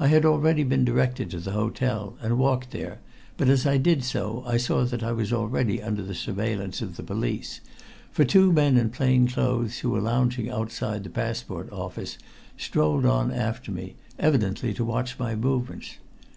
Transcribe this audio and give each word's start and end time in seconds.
I 0.00 0.08
had 0.08 0.24
already 0.26 0.64
been 0.64 0.84
directed 0.84 1.30
to 1.30 1.38
the 1.38 1.52
hotel, 1.52 2.16
and 2.20 2.38
walked 2.38 2.72
there, 2.72 2.98
but 3.36 3.48
as 3.48 3.64
I 3.68 3.76
did 3.76 4.02
so 4.02 4.42
I 4.48 4.56
saw 4.56 4.82
that 4.84 5.04
I 5.04 5.12
was 5.12 5.32
already 5.32 5.80
under 5.80 6.02
the 6.02 6.12
surveillance 6.16 6.82
of 6.82 6.96
the 6.96 7.04
police, 7.04 7.60
for 8.10 8.24
two 8.24 8.52
men 8.52 8.76
in 8.76 8.90
plain 8.90 9.28
clothes 9.28 9.78
who 9.78 9.90
were 9.90 10.00
lounging 10.00 10.50
outside 10.50 11.04
the 11.04 11.08
passport 11.10 11.70
office 11.72 12.18
strolled 12.56 13.06
on 13.06 13.30
after 13.30 13.70
me, 13.70 13.94
evidently 14.18 14.74
to 14.74 14.84
watch 14.84 15.20
my 15.20 15.36
movements. 15.36 15.98